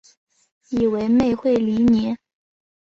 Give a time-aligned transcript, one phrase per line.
[0.69, 2.15] 以为妹会理你